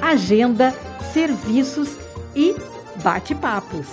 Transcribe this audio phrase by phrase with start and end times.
[0.00, 0.72] agenda,
[1.12, 1.96] serviços
[2.34, 2.56] e
[3.02, 3.86] bate-papos.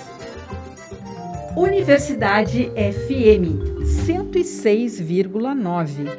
[1.56, 6.10] Universidade FM 106,9.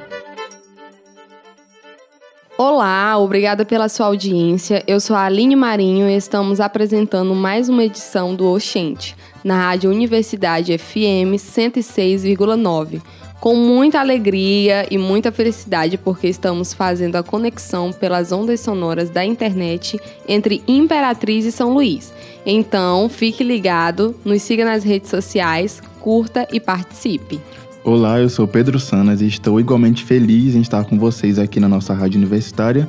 [2.59, 4.83] Olá, obrigada pela sua audiência.
[4.87, 9.91] Eu sou a Aline Marinho e estamos apresentando mais uma edição do Oxente, na Rádio
[9.91, 13.03] Universidade FM 106,9
[13.41, 19.25] com muita alegria e muita felicidade porque estamos fazendo a conexão pelas ondas sonoras da
[19.25, 22.13] internet entre Imperatriz e São Luís.
[22.45, 27.41] Então, fique ligado, nos siga nas redes sociais, curta e participe.
[27.85, 31.69] Olá, eu sou Pedro Sanas e estou igualmente feliz em estar com vocês aqui na
[31.69, 32.89] nossa rádio universitária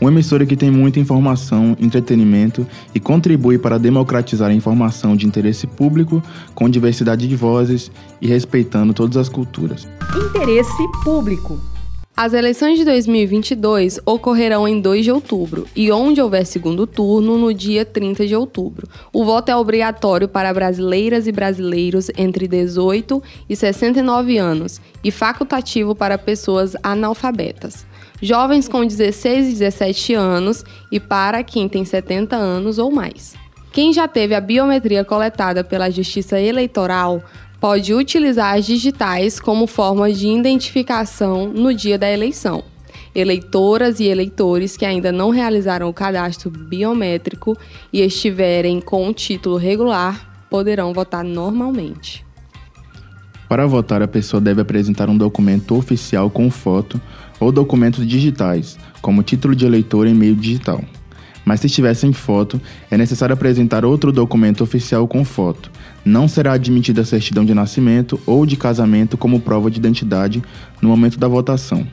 [0.00, 5.66] uma emissora que tem muita informação, entretenimento e contribui para democratizar a informação de interesse
[5.66, 6.22] público
[6.54, 9.88] com diversidade de vozes e respeitando todas as culturas.
[10.14, 11.60] Interesse público.
[12.16, 17.52] As eleições de 2022 ocorrerão em 2 de outubro e, onde houver segundo turno, no
[17.52, 18.88] dia 30 de outubro.
[19.12, 25.94] O voto é obrigatório para brasileiras e brasileiros entre 18 e 69 anos e facultativo
[25.94, 27.84] para pessoas analfabetas
[28.20, 33.34] jovens com 16 e 17 anos e para quem tem 70 anos ou mais.
[33.72, 37.22] Quem já teve a biometria coletada pela Justiça Eleitoral
[37.60, 42.62] pode utilizar as digitais como forma de identificação no dia da eleição.
[43.14, 47.56] Eleitoras e eleitores que ainda não realizaram o cadastro biométrico
[47.92, 52.24] e estiverem com o título regular poderão votar normalmente.
[53.48, 57.00] Para votar, a pessoa deve apresentar um documento oficial com foto
[57.38, 60.82] ou documentos digitais, como título de eleitor em meio digital.
[61.46, 65.70] Mas se estiver sem foto, é necessário apresentar outro documento oficial com foto.
[66.04, 70.42] Não será admitida a certidão de nascimento ou de casamento como prova de identidade
[70.82, 71.86] no momento da votação.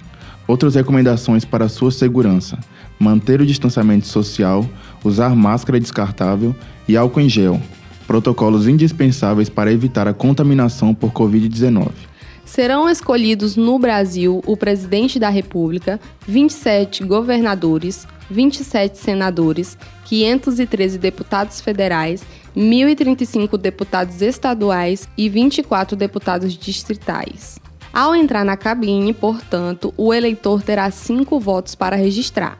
[0.48, 2.58] Outras recomendações para sua segurança:
[2.98, 4.68] manter o distanciamento social,
[5.04, 6.56] usar máscara descartável
[6.88, 7.62] e álcool em gel.
[8.08, 12.13] Protocolos indispensáveis para evitar a contaminação por Covid-19
[12.54, 19.76] serão escolhidos no Brasil o presidente da República, 27 governadores, 27 senadores,
[20.06, 22.24] 513 deputados federais,
[22.56, 27.58] 1.035 deputados estaduais e 24 deputados distritais.
[27.92, 32.60] Ao entrar na cabine, portanto, o eleitor terá cinco votos para registrar.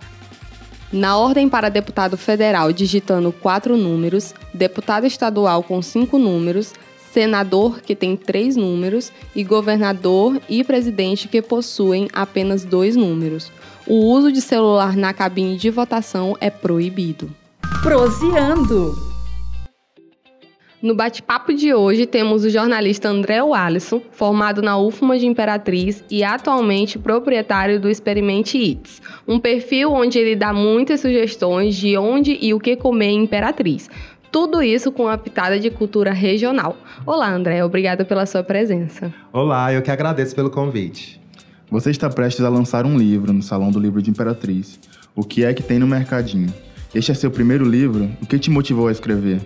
[0.92, 6.74] Na ordem para deputado federal, digitando quatro números, deputado estadual com cinco números,
[7.14, 13.52] senador, que tem três números, e governador e presidente, que possuem apenas dois números.
[13.86, 17.30] O uso de celular na cabine de votação é proibido.
[17.84, 19.14] Proseando!
[20.84, 26.26] No bate-papo de hoje temos o jornalista André Alisson, formado na UFMA de Imperatriz e
[26.26, 32.54] atualmente proprietário do Experimente Eats, um perfil onde ele dá muitas sugestões de onde e
[32.54, 33.90] o que comer em Imperatriz.
[34.34, 36.76] Tudo isso com uma pitada de cultura regional.
[37.06, 39.14] Olá, André, obrigada pela sua presença.
[39.32, 41.22] Olá, eu que agradeço pelo convite.
[41.70, 44.80] Você está prestes a lançar um livro no Salão do Livro de Imperatriz.
[45.16, 46.52] O que é que tem no mercadinho?
[46.96, 48.10] Este é seu primeiro livro?
[48.24, 49.40] O que te motivou a escrever?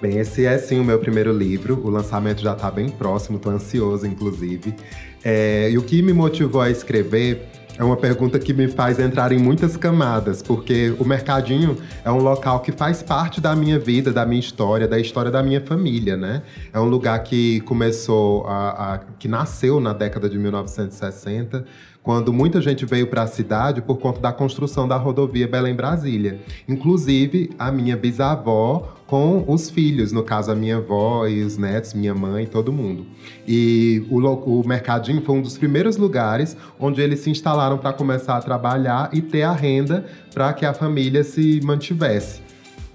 [0.00, 1.78] Bem, esse é sim o meu primeiro livro.
[1.84, 4.74] O lançamento já está bem próximo, estou ansioso, inclusive.
[5.22, 9.32] É, e o que me motivou a escrever é uma pergunta que me faz entrar
[9.32, 14.12] em muitas camadas, porque o mercadinho é um local que faz parte da minha vida,
[14.12, 16.42] da minha história, da história da minha família, né?
[16.72, 21.64] É um lugar que começou a, a que nasceu na década de 1960
[22.02, 26.40] quando muita gente veio para a cidade por conta da construção da rodovia Belém-Brasília.
[26.68, 31.94] Inclusive, a minha bisavó com os filhos, no caso a minha avó e os netos,
[31.94, 33.06] minha mãe, todo mundo.
[33.46, 38.36] E o, o mercadinho foi um dos primeiros lugares onde eles se instalaram para começar
[38.36, 40.04] a trabalhar e ter a renda
[40.34, 42.40] para que a família se mantivesse.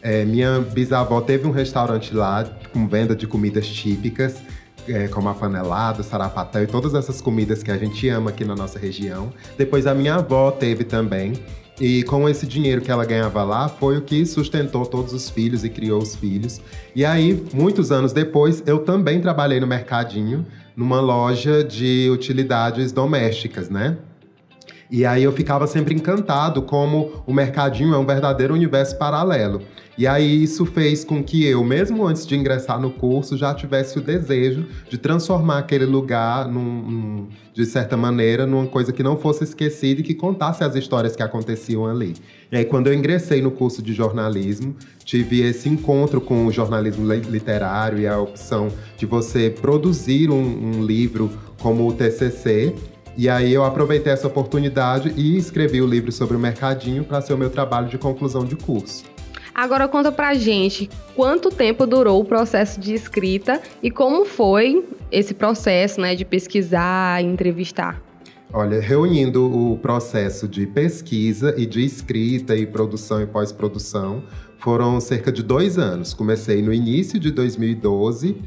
[0.01, 2.43] É, minha bisavó teve um restaurante lá
[2.73, 4.41] com venda de comidas típicas
[4.89, 8.55] é, como a panelada, sarapatel e todas essas comidas que a gente ama aqui na
[8.55, 9.31] nossa região.
[9.57, 11.33] Depois a minha avó teve também.
[11.79, 15.63] E com esse dinheiro que ela ganhava lá, foi o que sustentou todos os filhos
[15.63, 16.59] e criou os filhos.
[16.95, 20.43] E aí, muitos anos depois, eu também trabalhei no mercadinho,
[20.75, 23.97] numa loja de utilidades domésticas, né?
[24.89, 29.61] E aí eu ficava sempre encantado como o mercadinho é um verdadeiro universo paralelo.
[29.97, 33.97] E aí isso fez com que eu, mesmo antes de ingressar no curso, já tivesse
[33.97, 39.17] o desejo de transformar aquele lugar, num, num, de certa maneira, numa coisa que não
[39.17, 42.13] fosse esquecida e que contasse as histórias que aconteciam ali.
[42.51, 47.11] E aí, quando eu ingressei no curso de jornalismo, tive esse encontro com o jornalismo
[47.11, 48.67] literário e a opção
[48.97, 52.75] de você produzir um, um livro como o TCC.
[53.17, 57.33] E aí eu aproveitei essa oportunidade e escrevi o livro sobre o mercadinho para ser
[57.33, 59.05] o meu trabalho de conclusão de curso.
[59.55, 65.33] Agora conta pra gente quanto tempo durou o processo de escrita e como foi esse
[65.33, 67.99] processo, né, de pesquisar e entrevistar.
[68.53, 74.23] Olha, reunindo o processo de pesquisa e de escrita e produção e pós-produção,
[74.59, 76.13] foram cerca de dois anos.
[76.13, 78.37] Comecei no início de 2012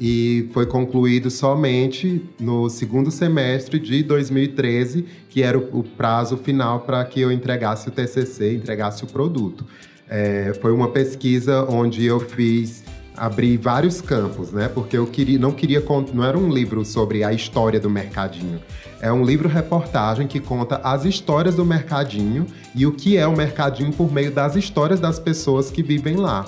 [0.00, 7.04] e foi concluído somente no segundo semestre de 2013, que era o prazo final para
[7.04, 9.64] que eu entregasse o TCC, entregasse o produto.
[10.08, 12.84] É, foi uma pesquisa onde eu fiz
[13.16, 14.68] abrir vários campos, né?
[14.68, 15.82] Porque eu queria, não queria,
[16.12, 18.60] não era um livro sobre a história do mercadinho.
[19.00, 23.36] É um livro reportagem que conta as histórias do mercadinho e o que é o
[23.36, 26.44] mercadinho por meio das histórias das pessoas que vivem lá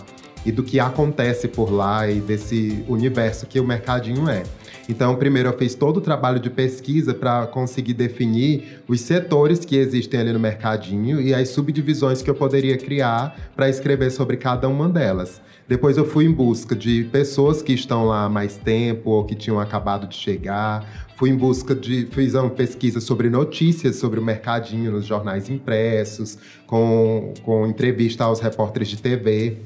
[0.46, 4.44] e do que acontece por lá e desse universo que o mercadinho é.
[4.88, 9.74] Então, primeiro eu fiz todo o trabalho de pesquisa para conseguir definir os setores que
[9.74, 14.68] existem ali no mercadinho e as subdivisões que eu poderia criar para escrever sobre cada
[14.68, 15.42] uma delas.
[15.68, 19.34] Depois eu fui em busca de pessoas que estão lá há mais tempo ou que
[19.34, 21.08] tinham acabado de chegar.
[21.16, 22.06] Fui em busca de.
[22.06, 26.38] Fiz uma pesquisa sobre notícias sobre o mercadinho nos jornais impressos,
[26.68, 29.56] com, com entrevista aos repórteres de TV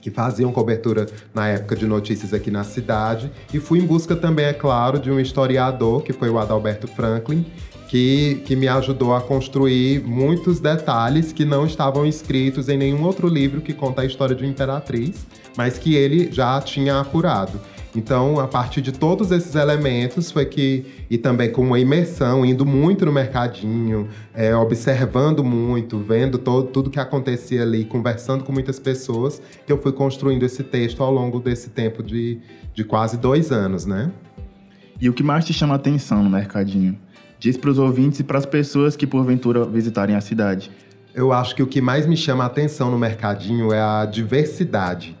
[0.00, 3.30] que faziam cobertura na época de notícias aqui na cidade.
[3.52, 7.44] E fui em busca também, é claro, de um historiador, que foi o Adalberto Franklin,
[7.88, 13.26] que, que me ajudou a construir muitos detalhes que não estavam escritos em nenhum outro
[13.26, 15.26] livro que conta a história de uma imperatriz,
[15.56, 17.60] mas que ele já tinha apurado.
[17.94, 22.64] Então, a partir de todos esses elementos, foi que, e também com uma imersão, indo
[22.64, 28.78] muito no mercadinho, é, observando muito, vendo todo, tudo que acontecia ali, conversando com muitas
[28.78, 32.38] pessoas, que eu fui construindo esse texto ao longo desse tempo de,
[32.72, 34.12] de quase dois anos, né?
[35.00, 36.96] E o que mais te chama a atenção no mercadinho?
[37.40, 40.70] Diz para os ouvintes e para as pessoas que porventura visitarem a cidade.
[41.12, 45.18] Eu acho que o que mais me chama a atenção no mercadinho é a diversidade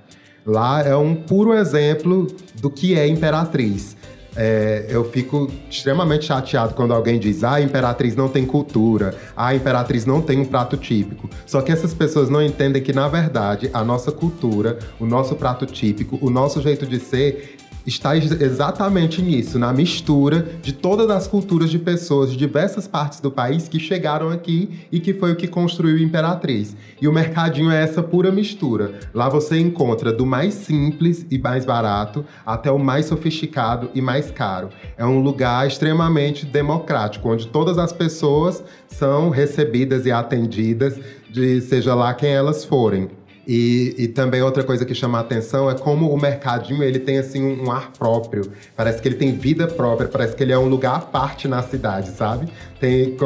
[0.50, 2.26] Lá é um puro exemplo
[2.60, 3.96] do que é Imperatriz.
[4.34, 9.46] É, eu fico extremamente chateado quando alguém diz: ah, a Imperatriz não tem cultura, ah,
[9.46, 11.30] a Imperatriz não tem um prato típico.
[11.46, 15.66] Só que essas pessoas não entendem que, na verdade, a nossa cultura, o nosso prato
[15.66, 17.56] típico, o nosso jeito de ser
[17.86, 23.30] está exatamente nisso, na mistura de todas as culturas de pessoas de diversas partes do
[23.30, 26.76] país que chegaram aqui e que foi o que construiu Imperatriz.
[27.00, 28.98] E o mercadinho é essa pura mistura.
[29.14, 34.30] Lá você encontra do mais simples e mais barato até o mais sofisticado e mais
[34.30, 34.70] caro.
[34.96, 40.98] É um lugar extremamente democrático, onde todas as pessoas são recebidas e atendidas,
[41.30, 43.08] de seja lá quem elas forem.
[43.52, 47.18] E, e, também outra coisa que chama a atenção é como o mercadinho ele tem
[47.18, 48.44] assim um, um, ar próprio.
[48.76, 51.60] Parece que ele tem vida própria, parece que ele é um lugar à parte na
[51.60, 52.46] cidade, sabe?
[52.78, 53.16] Tem,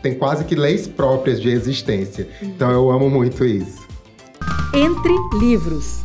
[0.00, 2.26] tem quase que leis próprias de existência.
[2.40, 3.86] Então eu amo muito isso.
[4.72, 6.02] Entre livros.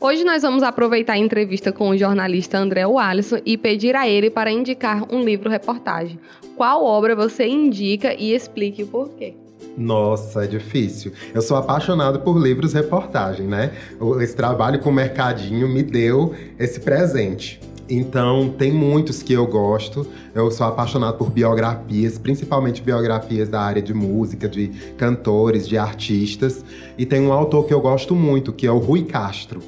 [0.00, 4.30] Hoje nós vamos aproveitar a entrevista com o jornalista André Wallison e pedir a ele
[4.30, 6.18] para indicar um livro-reportagem.
[6.56, 9.36] Qual obra você indica e explique o porquê?
[9.76, 11.12] Nossa, é difícil.
[11.34, 13.72] Eu sou apaixonado por livros reportagem, né?
[14.20, 17.60] Esse trabalho com o mercadinho me deu esse presente.
[17.88, 20.06] Então, tem muitos que eu gosto.
[20.34, 26.64] Eu sou apaixonado por biografias, principalmente biografias da área de música, de cantores, de artistas.
[26.96, 29.60] E tem um autor que eu gosto muito, que é o Rui Castro.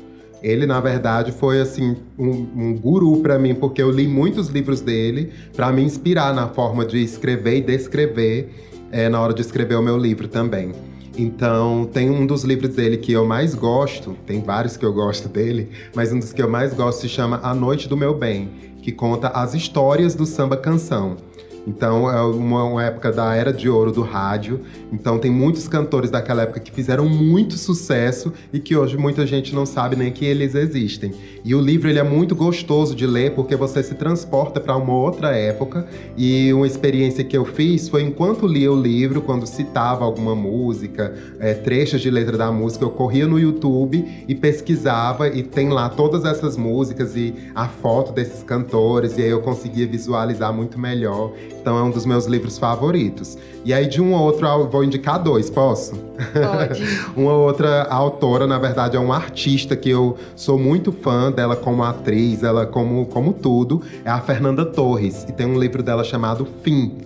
[0.42, 4.82] Ele, na verdade, foi assim um, um guru para mim, porque eu li muitos livros
[4.82, 9.74] dele para me inspirar na forma de escrever e descrever é, na hora de escrever
[9.74, 10.72] o meu livro também.
[11.18, 15.28] Então, tem um dos livros dele que eu mais gosto, tem vários que eu gosto
[15.28, 18.48] dele, mas um dos que eu mais gosto se chama A Noite do Meu Bem,
[18.82, 21.16] que conta as histórias do samba canção.
[21.66, 24.60] Então é uma, uma, época da era de ouro do rádio.
[24.92, 29.54] Então tem muitos cantores daquela época que fizeram muito sucesso e que hoje muita gente
[29.54, 31.12] não sabe nem que eles existem.
[31.44, 34.92] E o livro ele é muito gostoso de ler porque você se transporta para uma
[34.92, 35.86] outra época.
[36.16, 41.14] E uma experiência que eu fiz foi enquanto lia o livro, quando citava alguma música,
[41.40, 45.88] é, trechos de letra da música, eu corria no YouTube e pesquisava e tem lá
[45.88, 51.32] todas essas músicas e a foto desses cantores e aí eu conseguia visualizar muito melhor.
[51.64, 53.38] Então é um dos meus livros favoritos.
[53.64, 55.94] E aí, de um ou outro, eu vou indicar dois, posso?
[55.94, 56.84] Pode.
[57.16, 61.82] uma outra autora, na verdade, é uma artista que eu sou muito fã dela como
[61.82, 65.24] atriz, ela como, como tudo, é a Fernanda Torres.
[65.26, 66.98] E tem um livro dela chamado Fim,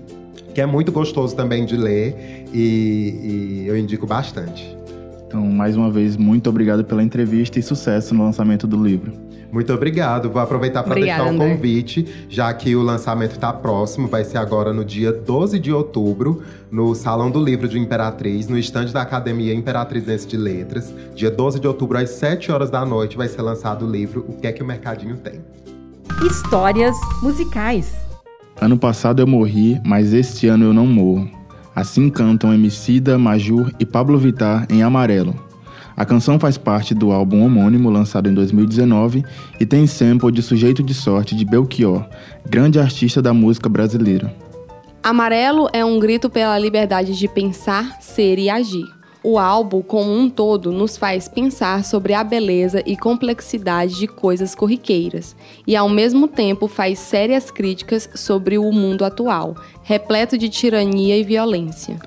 [0.53, 4.77] que é muito gostoso também de ler e, e eu indico bastante.
[5.29, 9.28] Então, mais uma vez, muito obrigado pela entrevista e sucesso no lançamento do livro.
[9.51, 10.29] Muito obrigado.
[10.31, 14.39] Vou aproveitar para deixar o um convite, já que o lançamento está próximo, vai ser
[14.39, 19.03] agora no dia 12 de outubro, no Salão do Livro de Imperatriz, no estande da
[19.03, 20.95] Academia Imperatrizense de Letras.
[21.15, 24.35] Dia 12 de outubro, às 7 horas da noite, vai ser lançado o livro O
[24.35, 25.41] que é que o Mercadinho tem.
[26.27, 27.95] Histórias musicais.
[28.61, 31.31] Ano passado eu morri, mas este ano eu não morro.
[31.75, 35.48] Assim cantam Emicida, Majur e Pablo Vittar em Amarelo.
[35.99, 39.25] A canção faz parte do álbum homônimo lançado em 2019
[39.59, 42.09] e tem sample de Sujeito de Sorte de Belchior,
[42.49, 44.33] grande artista da música brasileira.
[45.03, 48.87] Amarelo é um grito pela liberdade de pensar, ser e agir.
[49.25, 54.55] O álbum, como um todo, nos faz pensar sobre a beleza e complexidade de coisas
[54.55, 55.35] corriqueiras,
[55.67, 61.25] e ao mesmo tempo faz sérias críticas sobre o mundo atual, repleto de tirania e
[61.25, 61.99] violência.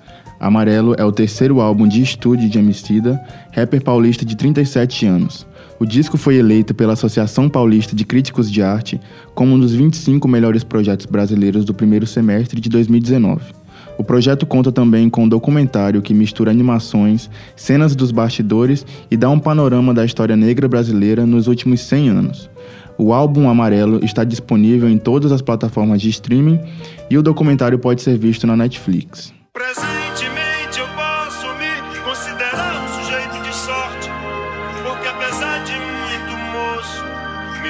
[0.41, 3.21] Amarelo é o terceiro álbum de estúdio de Emicida,
[3.51, 5.45] rapper paulista de 37 anos.
[5.79, 8.99] O disco foi eleito pela Associação Paulista de Críticos de Arte
[9.35, 13.53] como um dos 25 melhores projetos brasileiros do primeiro semestre de 2019.
[13.99, 19.29] O projeto conta também com um documentário que mistura animações, cenas dos bastidores e dá
[19.29, 22.49] um panorama da história negra brasileira nos últimos 100 anos.
[22.97, 26.59] O álbum Amarelo está disponível em todas as plataformas de streaming
[27.11, 29.31] e o documentário pode ser visto na Netflix.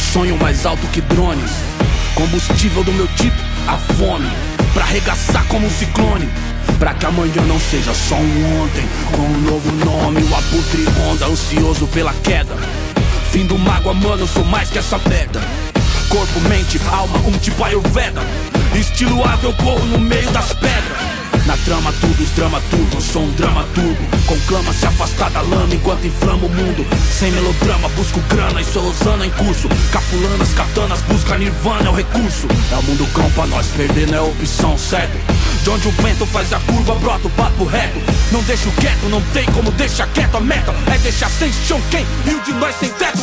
[0.00, 1.50] sonho mais alto que drones.
[2.14, 4.28] Combustível do meu tipo, a fome.
[4.72, 6.28] Pra arregaçar como um ciclone.
[6.78, 8.88] Pra que amanhã não seja só um ontem.
[9.12, 12.56] Com um novo nome, o abutre ronda, ansioso pela queda.
[13.30, 15.40] Fim do mágoa, mano, sou mais que essa merda.
[16.08, 18.22] Corpo, mente, alma, um tipo Ayurveda.
[18.74, 21.09] Estilo ave, eu corro no meio das pedras.
[21.50, 26.46] Na trama tudo, os dramaturgos, sou um dramaturgo Conclama se afastar da lama enquanto inflama
[26.46, 26.86] o mundo.
[27.18, 29.68] Sem melodrama, busco grana e soluçando em curso.
[29.90, 32.46] Capulanas, katanas, busca nirvana é o recurso.
[32.70, 35.18] É o mundo cão pra nós, perder não é opção, certo?
[35.64, 37.98] De onde o vento faz a curva, brota o papo reto.
[38.30, 40.72] Não deixo quieto, não tem como deixar quieto A meta.
[40.94, 42.06] É deixar sem chão quem?
[42.24, 43.18] Rio de nós sem teto,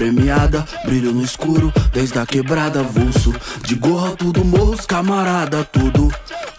[0.00, 3.34] premiada, brilho no escuro, desde a quebrada, vulso.
[3.68, 6.08] De gorra tudo morros, camarada, tudo.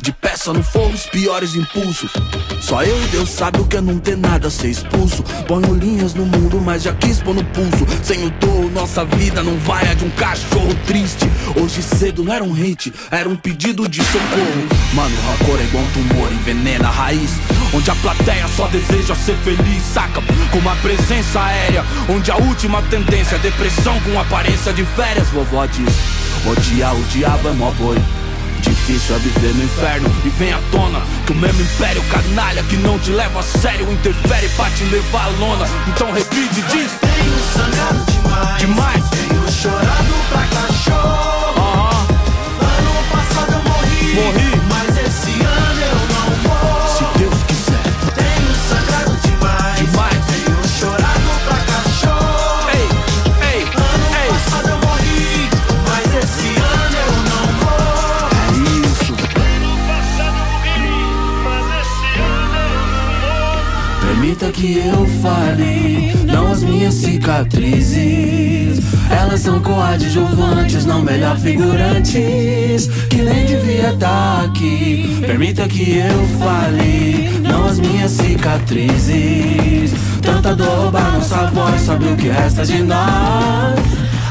[0.02, 2.12] De peça no fogo, os piores impulsos.
[2.60, 5.22] Só eu e Deus sabe o que é não ter nada, ser expulso.
[5.48, 7.86] Ponho linhas no mundo, mas já quis pôr no pulso.
[8.04, 11.30] Sem o dor, nossa vida não vai a de um cachorro triste.
[11.56, 14.68] Hoje cedo não era um hit, era um pedido de socorro.
[14.94, 17.32] Mano, rancor é igual um tumor, envenena a raiz.
[17.72, 20.20] Onde a plateia só deseja ser feliz, saca?
[20.52, 25.28] Com uma presença aérea, onde a última tendência é depressão com aparência de férias.
[25.30, 25.94] Vovó diz:
[26.48, 27.98] odiar o diabo é mó boi.
[28.62, 30.10] Difícil é viver no inferno.
[30.26, 33.92] E vem à tona Que o mesmo império canalha que não te leva a sério
[33.92, 35.68] Interfere pra te levar à lona.
[35.88, 36.92] Então repite e diz.
[37.02, 39.10] Tenho sangrado demais Demais.
[39.10, 41.52] Tenho chorado pra cachorro.
[41.58, 42.12] Uh -huh.
[42.62, 44.14] Ano passado eu morri.
[44.14, 44.51] Morri
[64.22, 68.80] Permita que eu fale, não as minhas cicatrizes.
[69.10, 72.86] Elas são coadjuvantes, não melhor figurantes.
[73.10, 75.18] Que nem devia estar aqui.
[75.26, 79.92] Permita que eu fale, não as minhas cicatrizes.
[80.22, 83.80] Tanta dor roubar nossa voz, sabe o que resta de nós?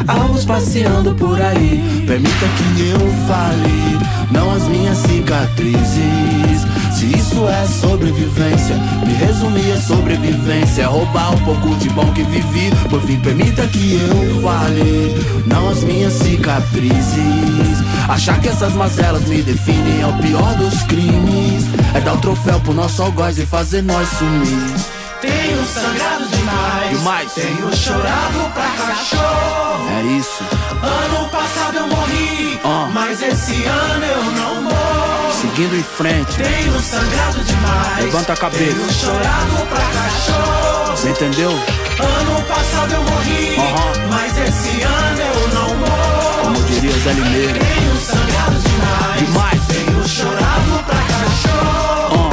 [0.07, 3.99] Alvos passeando por aí, permita que eu fale,
[4.31, 6.65] não as minhas cicatrizes.
[7.01, 8.77] Se isso é sobrevivência,
[9.07, 10.83] me resumir é sobrevivência.
[10.83, 12.71] É roubar um pouco de bom que vivi.
[12.91, 15.15] Por fim, permita que eu fale,
[15.47, 17.79] não as minhas cicatrizes.
[18.07, 21.65] Achar que essas mazelas me definem é o pior dos crimes.
[21.95, 24.75] É dar o troféu pro nosso algoz e fazer nós sumir.
[25.23, 26.99] Tenho sangrado demais.
[26.99, 27.33] Demais.
[27.33, 29.89] Tenho chorado pra cachorro.
[29.99, 30.45] É isso,
[30.83, 32.91] Ano passado eu morri, Ah.
[32.93, 35.20] mas esse ano eu não morro.
[35.41, 36.37] Seguindo em frente.
[36.37, 38.05] Tenho sangrado demais.
[38.05, 38.75] Levanta a cabeça.
[38.75, 40.97] Tenho chorado pra cachorro.
[40.97, 41.51] Você entendeu?
[41.51, 44.09] Ano passado eu morri, Aham.
[44.11, 46.43] mas esse ano eu não morro.
[46.43, 47.59] Como diria Zé Limeira.
[47.59, 49.19] Tenho sangrado demais.
[49.27, 49.61] Demais.
[49.69, 52.31] Tenho chorado pra cachorro.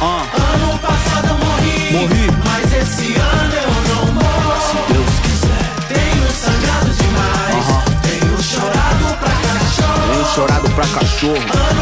[0.00, 2.30] Ah, ah, Ano passado eu morri, Morri.
[2.44, 4.54] mas esse ano eu não morro.
[4.62, 5.66] se Deus quiser.
[5.88, 7.68] Tenho sangrado demais.
[7.68, 7.82] Aham.
[8.02, 10.12] Tenho chorado pra cachorro.
[10.12, 11.77] Tenho chorado pra cachorro.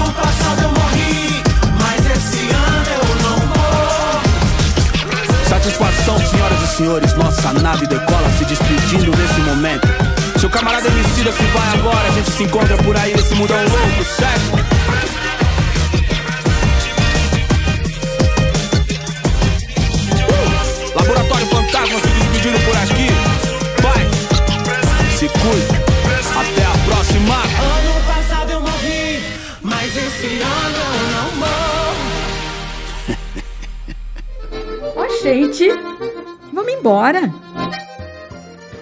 [6.06, 9.88] Satisfação, senhoras e senhores, nossa nave decola se despedindo nesse momento.
[10.38, 13.85] Seu camarada Emicida se vai agora, a gente se encontra por aí nesse mundão louco,
[36.86, 37.34] embora.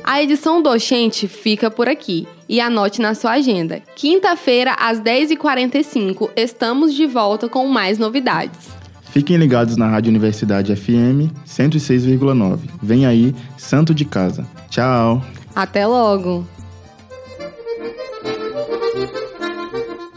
[0.04, 2.28] A edição do Oxente fica por aqui.
[2.46, 3.80] E anote na sua agenda.
[3.96, 8.68] Quinta-feira, às 10h45, estamos de volta com mais novidades.
[9.00, 12.58] Fiquem ligados na Rádio Universidade FM 106,9.
[12.82, 14.46] Vem aí, Santo de Casa.
[14.68, 15.22] Tchau!
[15.56, 16.46] Até logo!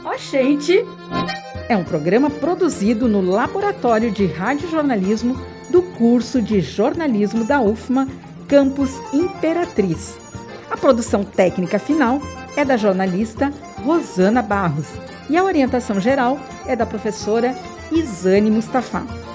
[0.04, 0.84] Ó, gente,
[1.70, 8.08] é um programa produzido no Laboratório de Radiojornalismo do curso de jornalismo da UFMA,
[8.48, 10.18] Campus Imperatriz.
[10.70, 12.22] A produção técnica final
[12.56, 13.52] é da jornalista
[13.84, 14.88] Rosana Barros
[15.30, 17.56] e a orientação geral é da professora
[17.92, 19.27] Isane Mustafa.